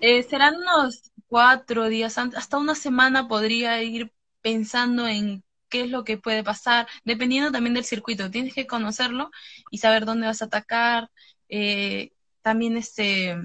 [0.00, 4.12] Eh, serán unos cuatro días antes, hasta una semana podría ir
[4.42, 8.30] pensando en qué es lo que puede pasar, dependiendo también del circuito.
[8.30, 9.30] Tienes que conocerlo
[9.70, 11.08] y saber dónde vas a atacar,
[11.48, 12.10] eh,
[12.42, 13.36] también este,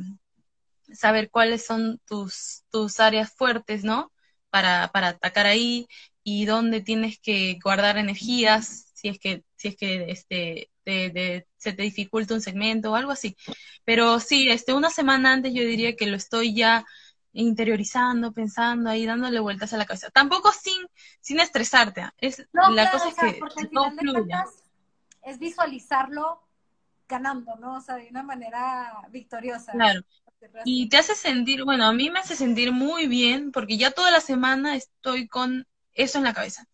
[0.93, 4.11] saber cuáles son tus, tus áreas fuertes, ¿no?
[4.49, 5.87] Para, para atacar ahí
[6.23, 11.83] y dónde tienes que guardar energías, si es que, si es que este, se te
[11.83, 13.37] dificulta un segmento o algo así.
[13.85, 16.83] Pero sí, este, una semana antes yo diría que lo estoy ya
[17.31, 20.09] interiorizando, pensando ahí, dándole vueltas a la cabeza.
[20.09, 20.87] Tampoco sin,
[21.19, 22.01] sin estresarte.
[22.01, 22.13] ¿ah?
[22.17, 24.45] Es, la cosa es que todo fluya.
[25.21, 26.41] Es visualizarlo
[27.07, 27.75] ganando, ¿no?
[27.75, 29.73] O sea, de una manera victoriosa.
[29.73, 30.01] Claro.
[30.65, 34.09] Y te hace sentir, bueno, a mí me hace sentir muy bien porque ya toda
[34.09, 36.65] la semana estoy con eso en la cabeza.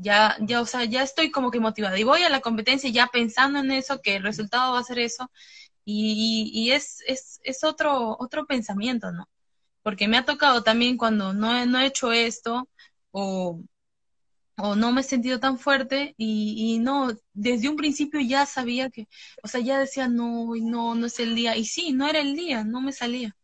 [0.00, 3.08] Ya, ya, o sea, ya estoy como que motivada y voy a la competencia ya
[3.08, 5.30] pensando en eso, que el resultado va a ser eso
[5.84, 9.28] y, y, es, es, es otro, otro pensamiento, ¿no?
[9.82, 12.68] Porque me ha tocado también cuando no he, no he hecho esto
[13.12, 13.62] o,
[14.58, 18.90] o no me he sentido tan fuerte y, y, no, desde un principio ya sabía
[18.90, 19.08] que,
[19.42, 21.56] o sea, ya decía, no, no, no es el día.
[21.56, 23.36] Y sí, no era el día, no me salía.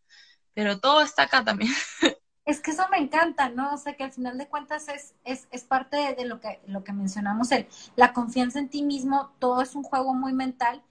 [0.55, 1.73] Pero todo está acá también.
[2.45, 3.73] Es que eso me encanta, ¿no?
[3.73, 6.85] O sea, que al final de cuentas es, es, es parte de, lo, que, lo
[6.85, 10.83] que mencionamos, el, la confianza en ti mismo, todo es un juego muy mental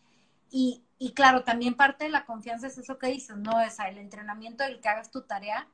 [0.50, 3.60] y, y claro, también parte de la confianza es eso que dices, ¿no?
[3.60, 5.68] Es el entrenamiento, el que hagas tu tarea.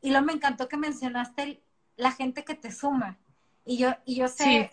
[0.00, 1.62] Y luego me encantó que mencionaste
[1.96, 3.18] la gente que te suma.
[3.64, 4.70] Y yo, y yo sé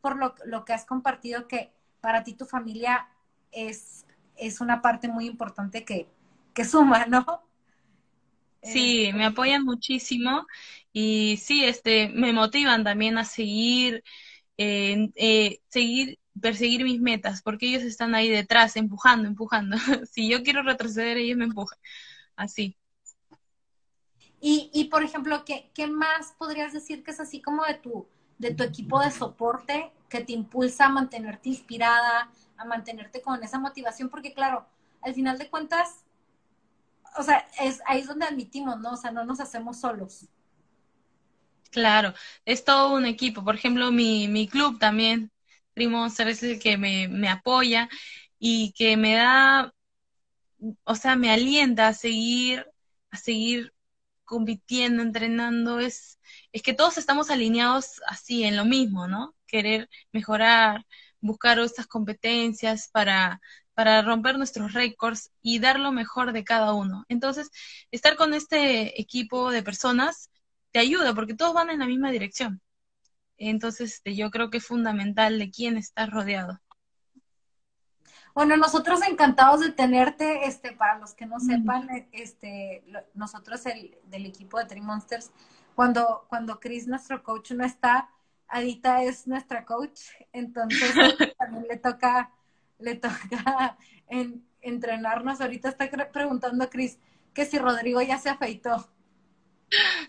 [0.00, 3.08] por lo, lo, que has compartido que para ti tu familia
[3.52, 6.08] es, es una parte muy importante que,
[6.54, 7.42] que suma, ¿no?
[8.62, 10.46] Sí, eh, me apoyan muchísimo
[10.92, 14.04] y sí, este, me motivan también a seguir,
[14.58, 19.76] eh, seguir, perseguir mis metas, porque ellos están ahí detrás, empujando, empujando.
[20.12, 21.78] si yo quiero retroceder, ellos me empujan.
[22.36, 22.76] Así.
[24.40, 28.06] Y, y por ejemplo, ¿qué, ¿qué más podrías decir que es así como de tu,
[28.38, 33.58] de tu equipo de soporte que te impulsa a mantenerte inspirada, a mantenerte con esa
[33.58, 34.08] motivación?
[34.08, 34.66] Porque claro,
[35.02, 36.04] al final de cuentas,
[37.16, 38.92] o sea, es, ahí es donde admitimos, ¿no?
[38.92, 40.28] O sea, no nos hacemos solos.
[41.70, 43.44] Claro, es todo un equipo.
[43.44, 45.30] Por ejemplo, mi, mi club también,
[45.74, 47.88] Primo es el que me, me apoya
[48.38, 49.72] y que me da,
[50.84, 52.66] o sea, me alienta a seguir,
[53.10, 53.72] a seguir
[54.24, 55.80] compitiendo, entrenando.
[55.80, 56.18] Es,
[56.52, 59.34] es que todos estamos alineados así en lo mismo, ¿no?
[59.46, 60.86] Querer mejorar,
[61.20, 63.40] buscar estas competencias para
[63.80, 67.06] para romper nuestros récords y dar lo mejor de cada uno.
[67.08, 67.50] Entonces,
[67.90, 70.28] estar con este equipo de personas
[70.70, 72.60] te ayuda porque todos van en la misma dirección.
[73.38, 76.60] Entonces, este, yo creo que es fundamental de quién estás rodeado.
[78.34, 81.40] Bueno, nosotros encantados de tenerte, este, para los que no mm.
[81.40, 85.30] sepan, este, nosotros el, del equipo de Three Monsters,
[85.74, 88.10] cuando, cuando Chris, nuestro coach, no está,
[88.46, 90.02] Adita es nuestra coach,
[90.34, 90.94] entonces
[91.38, 92.30] también le toca
[92.80, 93.76] le toca
[94.08, 95.40] en, entrenarnos.
[95.40, 96.98] Ahorita está preguntando a Cris
[97.34, 98.90] que si Rodrigo ya se afeitó.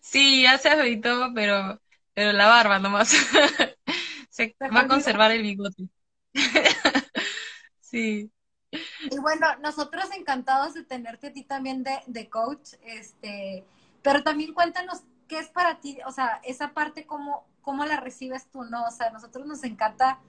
[0.01, 1.79] Sí, ya se afeitó, pero,
[2.13, 3.09] pero la barba nomás.
[4.29, 5.87] se va a conservar el bigote.
[7.79, 8.31] sí.
[8.71, 13.65] Y bueno, nosotros encantados de tenerte a ti también de, de coach, este,
[14.01, 18.49] pero también cuéntanos qué es para ti, o sea, esa parte cómo, cómo la recibes
[18.49, 18.85] tú, ¿no?
[18.85, 20.19] O sea, a nosotros nos encanta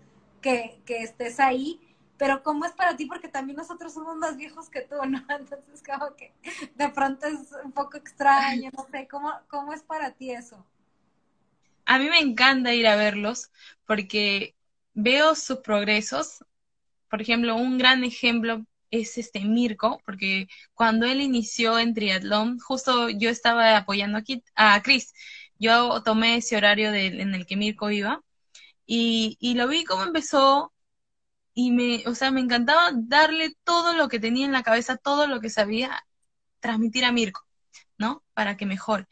[0.41, 3.07] que, que estés ahí pero ¿cómo es para ti?
[3.07, 5.19] Porque también nosotros somos más viejos que tú, ¿no?
[5.29, 6.33] Entonces como que
[6.75, 10.65] de pronto es un poco extraño, no sé, ¿cómo, cómo es para ti eso?
[11.85, 13.51] A mí me encanta ir a verlos
[13.87, 14.55] porque
[14.95, 16.45] veo sus progresos.
[17.09, 23.09] Por ejemplo, un gran ejemplo es este Mirko, porque cuando él inició en triatlón, justo
[23.11, 25.13] yo estaba apoyando aquí a Chris.
[25.59, 28.23] Yo tomé ese horario en el que Mirko iba
[28.87, 30.73] y, y lo vi cómo empezó
[31.55, 35.27] y me, o sea, me encantaba darle todo lo que tenía en la cabeza, todo
[35.27, 36.05] lo que sabía
[36.61, 37.43] transmitir a Mirko,
[37.99, 38.25] ¿no?
[38.35, 39.07] Para que mejore.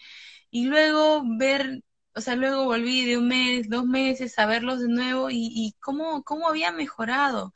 [0.50, 1.82] Y luego ver,
[2.14, 5.74] o sea, luego volví de un mes, dos meses a verlos de nuevo y, y
[5.80, 7.52] cómo, cómo había mejorado.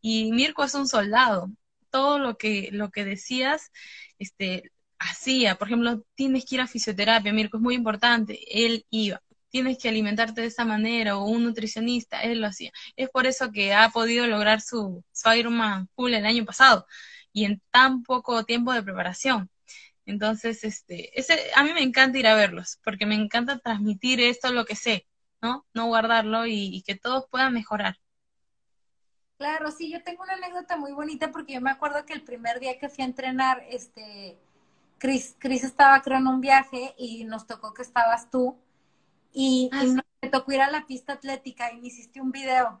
[0.00, 1.50] Y Mirko es un soldado.
[1.90, 3.72] Todo lo que, lo que decías,
[4.18, 5.56] este, hacía.
[5.56, 8.40] Por ejemplo, tienes que ir a fisioterapia, Mirko, es muy importante.
[8.64, 12.72] Él iba tienes que alimentarte de esa manera, o un nutricionista, él lo hacía.
[12.96, 16.86] Es por eso que ha podido lograr su, su Ironman full el año pasado,
[17.32, 19.50] y en tan poco tiempo de preparación.
[20.06, 24.52] Entonces, este, ese, a mí me encanta ir a verlos, porque me encanta transmitir esto,
[24.52, 25.06] lo que sé,
[25.42, 25.66] ¿no?
[25.74, 27.96] No guardarlo y, que todos puedan mejorar.
[29.36, 32.58] Claro, sí, yo tengo una anécdota muy bonita porque yo me acuerdo que el primer
[32.60, 34.38] día que fui a entrenar, este,
[34.98, 38.56] Chris, estaba creo en un viaje y nos tocó que estabas tú
[39.38, 39.84] y, ah,
[40.22, 42.80] me tocó ir a la pista atlética y me hiciste un video.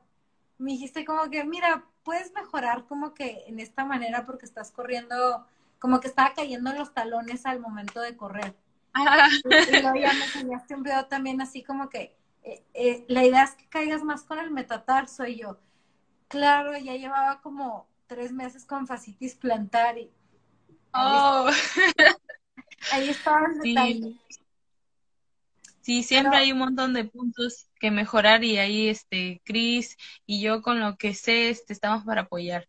[0.56, 5.46] Me dijiste como que, mira, puedes mejorar como que en esta manera porque estás corriendo,
[5.78, 8.56] como que estaba cayendo en los talones al momento de correr.
[8.94, 9.28] Ah.
[9.44, 13.44] Y luego ya me enseñaste un video también así como que eh, eh, la idea
[13.44, 15.58] es que caigas más con el metatarso y yo,
[16.28, 20.10] claro, ya llevaba como tres meses con fascitis plantar y
[20.94, 21.50] oh.
[22.92, 24.16] ahí estaba el detalle.
[25.86, 29.96] Sí, siempre hay un montón de puntos que mejorar y ahí este Cris
[30.26, 32.68] y yo con lo que sé este, estamos para apoyar.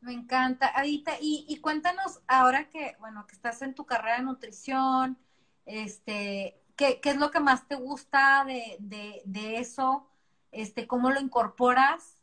[0.00, 0.68] Me encanta.
[0.74, 5.18] Adita, y, y cuéntanos ahora que, bueno, que estás en tu carrera de nutrición,
[5.66, 10.08] este, ¿qué, qué es lo que más te gusta de, de, de eso?
[10.52, 12.16] Este, ¿cómo lo incorporas?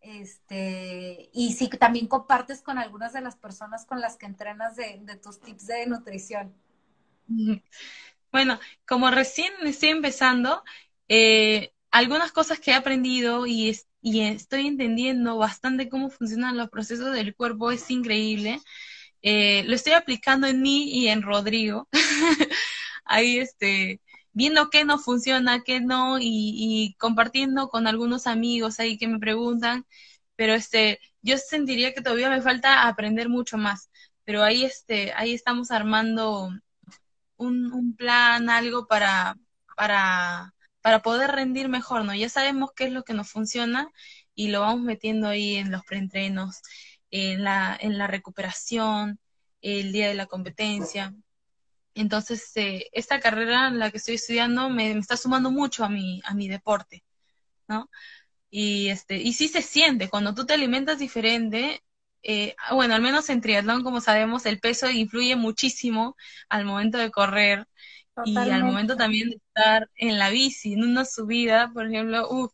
[0.00, 5.00] Este, y si también compartes con algunas de las personas con las que entrenas de,
[5.02, 6.54] de tus tips de nutrición.
[8.36, 10.62] Bueno, como recién estoy empezando,
[11.08, 17.14] eh, algunas cosas que he aprendido y, y, estoy entendiendo bastante cómo funcionan los procesos
[17.14, 18.60] del cuerpo es increíble.
[19.22, 21.88] Eh, lo estoy aplicando en mí y en Rodrigo.
[23.06, 24.02] Ahí, este,
[24.34, 29.18] viendo qué no funciona, qué no, y, y, compartiendo con algunos amigos ahí que me
[29.18, 29.86] preguntan,
[30.36, 33.90] pero este, yo sentiría que todavía me falta aprender mucho más,
[34.24, 36.50] pero ahí, este, ahí estamos armando
[37.36, 39.36] un, un plan, algo para,
[39.76, 42.14] para, para poder rendir mejor, ¿no?
[42.14, 43.90] Ya sabemos qué es lo que nos funciona
[44.34, 46.60] y lo vamos metiendo ahí en los preentrenos,
[47.10, 49.18] en la, en la recuperación,
[49.62, 51.14] el día de la competencia.
[51.94, 55.88] Entonces, eh, esta carrera en la que estoy estudiando me, me, está sumando mucho a
[55.88, 57.04] mi, a mi deporte,
[57.68, 57.90] ¿no?
[58.50, 61.82] Y, este, y sí se siente, cuando tú te alimentas diferente,
[62.28, 66.16] eh, bueno, al menos en triatlón, como sabemos, el peso influye muchísimo
[66.48, 67.66] al momento de correr
[68.16, 68.50] Totalmente.
[68.50, 72.48] y al momento también de estar en la bici, en una subida, por ejemplo, uh,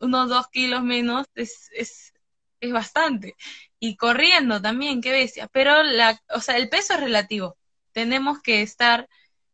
[0.00, 2.12] unos dos kilos menos es, es,
[2.60, 3.34] es bastante.
[3.78, 5.48] Y corriendo también, qué bestia.
[5.48, 7.56] Pero la, o sea, el peso es relativo.
[7.92, 9.08] Tenemos que estar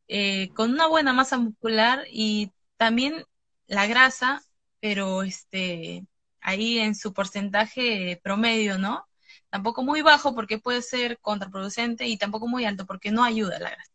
[0.08, 3.24] eh, con una buena masa muscular y también
[3.68, 4.42] la grasa,
[4.80, 6.06] pero este
[6.40, 9.07] ahí en su porcentaje promedio, ¿no?
[9.50, 13.70] Tampoco muy bajo porque puede ser contraproducente y tampoco muy alto porque no ayuda la
[13.70, 13.92] grasa.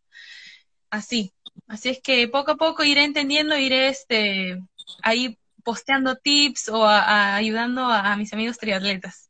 [0.90, 1.34] Así,
[1.68, 4.60] así es que poco a poco iré entendiendo, iré este,
[5.02, 9.30] ahí posteando tips o a, a, ayudando a, a, mis amigos triatletas.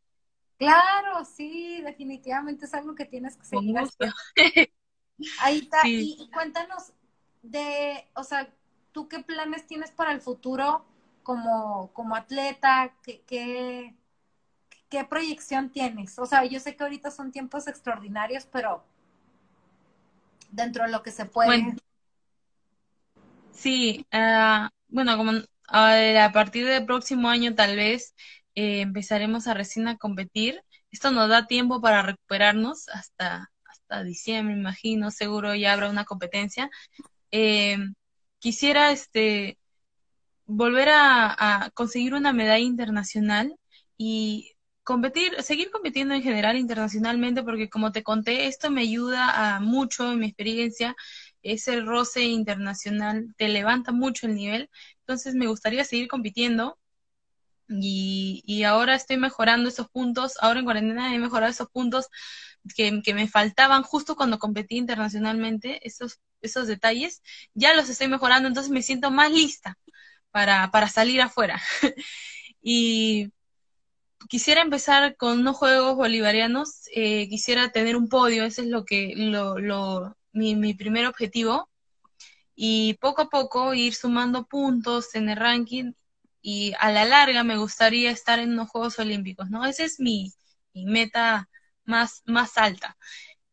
[0.57, 3.75] Claro, sí, definitivamente es algo que tienes que seguir.
[5.39, 6.15] Ahí está, sí.
[6.17, 6.91] y, y cuéntanos
[7.43, 8.51] de, o sea,
[8.91, 10.85] ¿tú qué planes tienes para el futuro
[11.21, 12.95] como, como atleta?
[13.03, 13.95] ¿Qué, qué,
[14.93, 16.19] ¿qué proyección tienes?
[16.19, 18.85] O sea, yo sé que ahorita son tiempos extraordinarios, pero
[20.51, 21.75] dentro de lo que se puede.
[23.51, 25.31] Sí, uh, bueno, como
[25.67, 28.13] a partir del próximo año tal vez
[28.53, 30.61] eh, empezaremos a recién a competir.
[30.91, 36.69] Esto nos da tiempo para recuperarnos hasta, hasta diciembre, imagino, seguro ya habrá una competencia.
[37.31, 37.79] Eh,
[38.37, 39.57] quisiera este
[40.45, 43.57] volver a conseguir una medalla internacional
[43.97, 44.52] y
[44.83, 50.11] competir, seguir compitiendo en general internacionalmente, porque como te conté, esto me ayuda a mucho
[50.11, 50.95] en mi experiencia,
[51.41, 54.69] ese roce internacional te levanta mucho el nivel,
[54.99, 56.79] entonces me gustaría seguir compitiendo
[57.67, 62.07] y, y ahora estoy mejorando esos puntos, ahora en cuarentena he mejorado esos puntos
[62.75, 67.21] que, que me faltaban justo cuando competí internacionalmente, esos, esos detalles,
[67.53, 69.77] ya los estoy mejorando, entonces me siento más lista
[70.31, 71.61] para, para salir afuera.
[72.61, 73.31] y
[74.29, 79.13] quisiera empezar con unos juegos bolivarianos, eh, quisiera tener un podio, ese es lo que,
[79.15, 81.69] lo, mi, primer objetivo,
[82.55, 85.93] y poco a poco ir sumando puntos en el ranking
[86.41, 89.65] y a la larga me gustaría estar en unos Juegos Olímpicos, ¿no?
[89.65, 90.33] Esa es mi,
[90.73, 91.49] mi meta
[91.85, 92.97] más, más alta.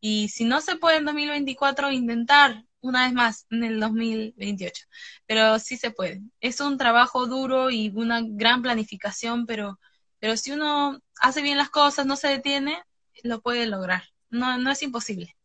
[0.01, 4.85] Y si no se puede en 2024, intentar una vez más en el 2028.
[5.27, 6.21] Pero sí se puede.
[6.41, 9.79] Es un trabajo duro y una gran planificación, pero
[10.21, 12.81] pero si uno hace bien las cosas, no se detiene,
[13.23, 14.03] lo puede lograr.
[14.29, 15.35] No, no es imposible.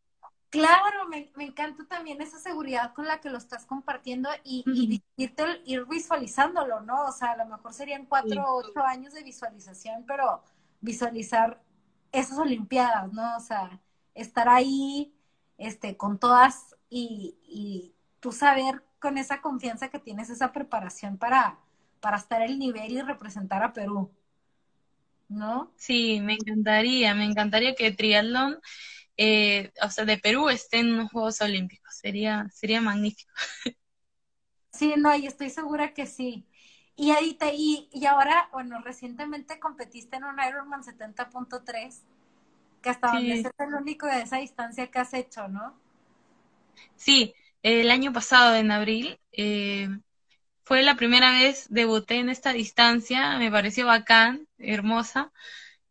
[0.50, 4.70] Claro, me, me encanta también esa seguridad con la que lo estás compartiendo y, uh
[4.70, 5.02] -huh.
[5.16, 7.06] y ir visualizándolo, ¿no?
[7.06, 8.68] O sea, a lo mejor serían cuatro o sí.
[8.70, 10.42] ocho años de visualización, pero
[10.80, 11.60] visualizar
[12.12, 13.36] esas Olimpiadas, ¿no?
[13.36, 13.80] O sea,
[14.14, 15.12] estar ahí
[15.58, 21.58] este, con todas y, y tú saber con esa confianza que tienes esa preparación para,
[22.00, 24.10] para estar el nivel y representar a Perú.
[25.28, 25.72] ¿No?
[25.76, 28.58] Sí, me encantaría, me encantaría que triatlón,
[29.16, 33.32] eh, o sea, de Perú esté en los Juegos Olímpicos, sería, sería magnífico.
[34.72, 36.46] Sí, no, y estoy segura que sí.
[36.96, 42.04] Y ahorita, y, y ahora, bueno, recientemente competiste en un Ironman 70.3,
[42.82, 43.16] que hasta sí.
[43.16, 45.76] donde es el único de esa distancia que has hecho, ¿no?
[46.96, 49.88] Sí, el año pasado, en abril, eh,
[50.66, 55.32] fue la primera vez, debuté en esta distancia, me pareció bacán, hermosa,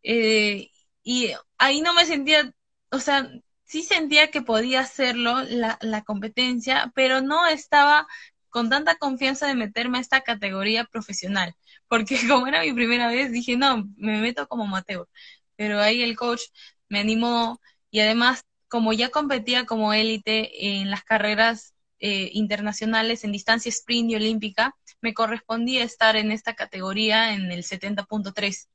[0.02, 0.70] eh,
[1.04, 2.52] y ahí no me sentía,
[2.90, 3.30] o sea,
[3.64, 8.06] sí sentía que podía hacerlo, la, la competencia, pero no estaba
[8.50, 11.54] con tanta confianza de meterme a esta categoría profesional,
[11.88, 15.08] porque como era mi primera vez, dije, no, me meto como Mateo,
[15.56, 16.42] pero ahí el coach
[16.90, 17.60] me animó
[17.90, 24.10] y además, como ya competía como élite en las carreras eh, internacionales en distancia sprint
[24.10, 28.68] y olímpica, me correspondía estar en esta categoría en el 70.3.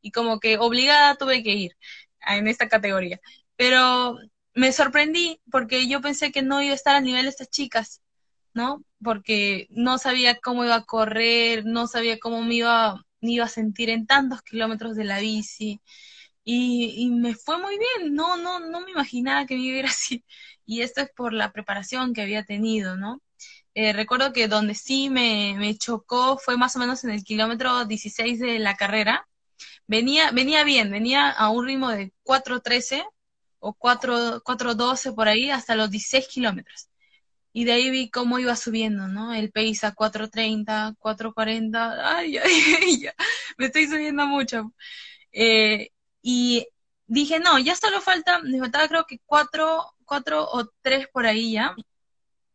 [0.00, 1.76] Y como que obligada tuve que ir
[2.26, 3.20] en esta categoría.
[3.56, 4.16] Pero
[4.54, 8.02] me sorprendí porque yo pensé que no iba a estar a nivel de estas chicas,
[8.54, 8.84] ¿no?
[9.02, 13.48] Porque no sabía cómo iba a correr, no sabía cómo me iba, me iba a
[13.48, 15.80] sentir en tantos kilómetros de la bici.
[16.44, 19.86] Y, me fue muy bien, no, no, no me imaginaba que me iba a ir
[19.86, 20.24] así
[20.66, 23.20] y esto es por la preparación que había tenido, ¿no?
[23.74, 27.84] Eh, recuerdo que donde sí me, me, chocó fue más o menos en el kilómetro
[27.86, 29.26] 16 de la carrera.
[29.86, 33.04] Venía, venía bien, venía a un ritmo de 4.13
[33.58, 36.88] o 4.12 por ahí hasta los 16 kilómetros.
[37.52, 39.34] Y de ahí vi cómo iba subiendo, ¿no?
[39.34, 43.14] El pace a 4.30, 4.40, ay, ay, ya,
[43.58, 44.72] me estoy subiendo mucho.
[45.32, 45.90] Eh,
[46.26, 46.66] y
[47.06, 51.52] dije, no, ya solo falta, me faltaba creo que 4 cuatro o tres por ahí
[51.52, 51.74] ya.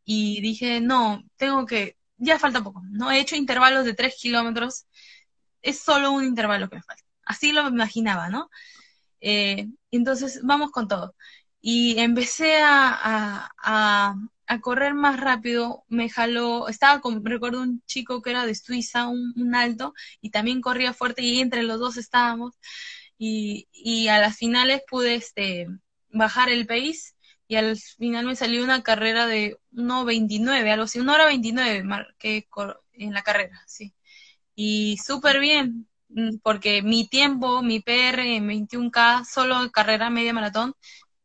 [0.05, 3.11] Y dije, no, tengo que, ya falta poco, ¿no?
[3.11, 4.87] He hecho intervalos de tres kilómetros,
[5.61, 7.03] es solo un intervalo que me falta.
[7.25, 8.49] Así lo imaginaba, ¿no?
[9.21, 11.15] Eh, entonces, vamos con todo.
[11.61, 14.15] Y empecé a, a,
[14.47, 19.07] a, correr más rápido, me jaló, estaba con, recuerdo un chico que era de Suiza,
[19.07, 22.55] un, un alto, y también corría fuerte, y entre los dos estábamos,
[23.19, 25.67] y, y a las finales pude este,
[26.09, 27.13] bajar el pace
[27.47, 32.47] y al final me salió una carrera de 1.29, algo así, 1 hora 29 marqué
[32.93, 33.93] en la carrera, sí.
[34.55, 40.75] Y súper bien, mm, porque mi tiempo, mi PR en 21K, solo carrera media maratón,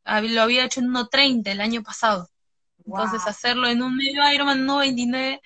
[0.04, 2.30] lo había hecho en 1.30 el año pasado.
[2.86, 5.40] Entonces hacerlo en un medio Ironman 1.29,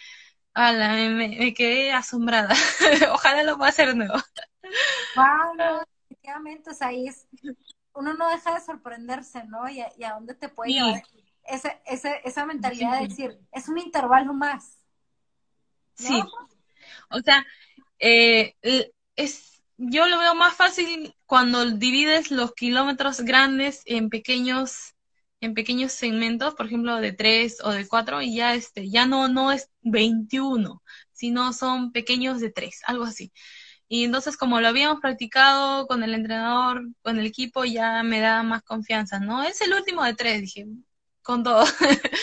[0.54, 2.54] me, me, quedé asombrada.
[3.12, 4.14] Ojalá lo pueda hacer de nuevo.
[5.16, 5.82] Wow,
[6.28, 7.26] efectivamente, o sea, ahí es
[7.94, 9.68] uno no deja de sorprenderse, ¿no?
[9.68, 11.02] Y a, dónde te puede llevar
[11.44, 14.78] ese, ese, esa mentalidad de decir, es un intervalo más.
[15.94, 16.22] Sí.
[17.10, 17.44] O sea,
[17.98, 18.54] eh,
[19.16, 24.94] es, yo lo veo más fácil cuando divides los kilómetros grandes en pequeños
[25.40, 29.28] en pequeños segmentos, por ejemplo, de tres o de cuatro, y ya este, ya no,
[29.28, 33.32] no es 21, sino son pequeños de tres, algo así.
[33.88, 38.42] Y entonces como lo habíamos practicado con el entrenador, con el equipo, ya me da
[38.42, 39.42] más confianza, ¿no?
[39.42, 40.66] Es el último de tres, dije,
[41.22, 41.64] con todo.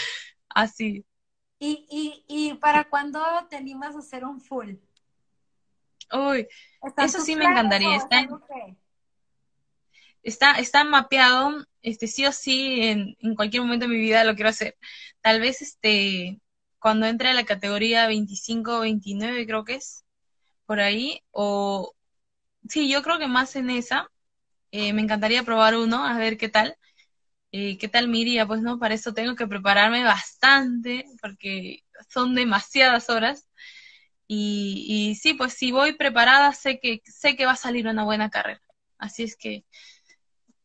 [0.50, 1.04] Así.
[1.58, 4.76] ¿Y, y, ¿Y para cuándo te animas a hacer un full?
[6.12, 6.48] Uy,
[6.98, 7.96] eso sí me encantaría.
[7.96, 8.28] Está,
[10.22, 14.36] está, está mapeado, este sí o sí, en, en cualquier momento de mi vida lo
[14.36, 14.78] quiero hacer.
[15.22, 16.40] Tal vez este
[16.80, 20.05] cuando entre a la categoría 25 29 creo que es
[20.66, 21.94] por ahí, o
[22.70, 24.10] sí, yo creo que más en esa.
[24.72, 26.78] Eh, me encantaría probar uno, a ver qué tal.
[27.52, 28.48] Eh, ¿Qué tal me iría?
[28.48, 33.48] Pues no, para eso tengo que prepararme bastante, porque son demasiadas horas.
[34.28, 38.04] Y, y sí, pues si voy preparada, sé que, sé que va a salir una
[38.06, 38.62] buena carrera.
[39.00, 39.66] Así es que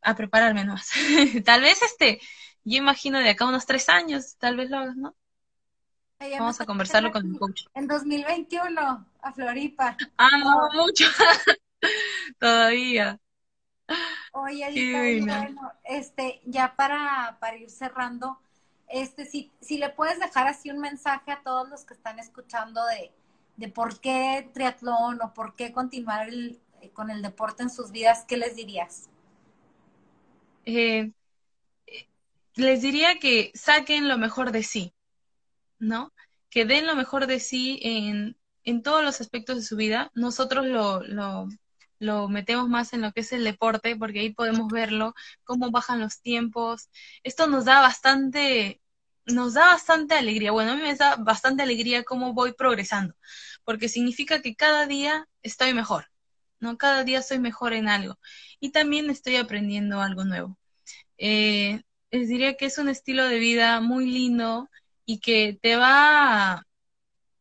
[0.03, 0.90] a prepararme más.
[1.44, 2.20] tal vez este,
[2.64, 5.16] yo imagino de acá unos tres años, tal vez lo hagas, ¿no?
[6.20, 7.62] Vamos a conversarlo con el coach.
[7.74, 9.96] En 2021, a Floripa.
[10.18, 11.06] Ah, no, mucho.
[12.38, 13.18] Todavía.
[14.32, 18.38] Oye, Edita, bueno, este, ya para, para ir cerrando,
[18.88, 22.84] este, si, si le puedes dejar así un mensaje a todos los que están escuchando
[22.86, 23.10] de,
[23.56, 26.60] de por qué triatlón o por qué continuar el,
[26.92, 29.08] con el deporte en sus vidas, ¿qué les dirías?
[30.66, 31.10] Eh,
[32.54, 34.92] les diría que saquen lo mejor de sí.
[35.80, 36.12] ¿No?
[36.50, 40.10] Que den lo mejor de sí en, en todos los aspectos de su vida.
[40.14, 41.02] Nosotros lo,
[41.98, 45.14] lo, metemos más en lo que es el deporte, porque ahí podemos verlo,
[45.44, 46.88] cómo bajan los tiempos.
[47.24, 48.80] Esto nos da bastante,
[49.26, 50.52] nos da bastante alegría.
[50.52, 53.14] Bueno, a mí me da bastante alegría cómo voy progresando,
[53.64, 56.06] porque significa que cada día estoy mejor,
[56.60, 56.78] ¿no?
[56.78, 58.18] Cada día soy mejor en algo.
[58.60, 60.58] Y también estoy aprendiendo algo nuevo.
[61.18, 64.68] Eh, les diría que es un estilo de vida muy lindo,
[65.11, 66.64] y que te va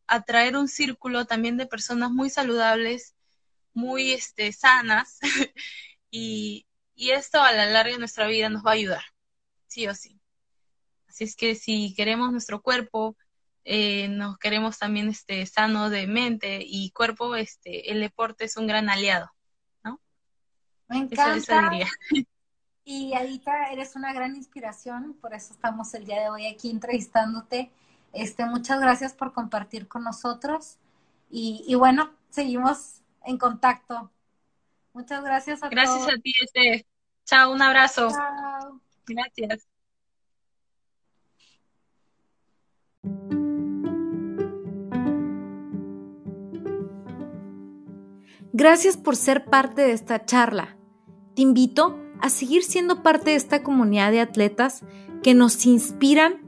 [0.08, 3.14] a, traer un círculo también de personas muy saludables,
[3.72, 5.20] muy este, sanas,
[6.10, 6.66] y,
[6.96, 9.04] y esto a la larga de nuestra vida nos va a ayudar,
[9.68, 10.20] sí o sí.
[11.06, 13.16] Así es que si queremos nuestro cuerpo,
[13.62, 18.66] eh, nos queremos también este, sano de mente y cuerpo, este, el deporte es un
[18.66, 19.30] gran aliado,
[19.84, 20.00] ¿no?
[20.88, 21.70] Me encanta.
[22.92, 27.70] Y Adita, eres una gran inspiración, por eso estamos el día de hoy aquí entrevistándote.
[28.12, 30.76] Este, muchas gracias por compartir con nosotros
[31.30, 34.10] y, y bueno, seguimos en contacto.
[34.92, 36.06] Muchas gracias a gracias todos.
[36.08, 36.86] Gracias a ti, este.
[37.26, 38.08] Chao, un abrazo.
[38.10, 38.80] Chao.
[39.06, 39.68] Gracias.
[48.52, 50.76] Gracias por ser parte de esta charla.
[51.36, 54.82] Te invito a seguir siendo parte de esta comunidad de atletas
[55.22, 56.40] que nos inspiran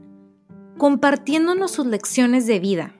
[0.77, 2.95] compartiéndonos sus lecciones de vida,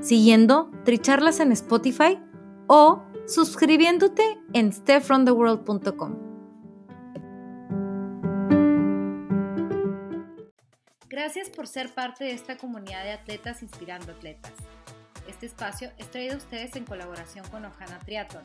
[0.00, 2.18] siguiendo Tricharlas en Spotify
[2.66, 6.28] o suscribiéndote en stepfromtheworld.com.
[11.08, 14.52] Gracias por ser parte de esta comunidad de atletas inspirando atletas.
[15.26, 18.44] Este espacio es traído a ustedes en colaboración con Ojana Triathlon,